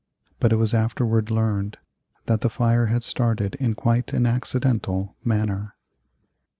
But 0.39 0.51
it 0.51 0.55
was 0.55 0.73
afterward 0.73 1.29
learned 1.29 1.77
that 2.25 2.41
the 2.41 2.49
fire 2.49 2.87
had 2.87 3.03
started 3.03 3.53
in 3.59 3.75
quite 3.75 4.13
an 4.13 4.25
accidental 4.25 5.15
manner. 5.23 5.75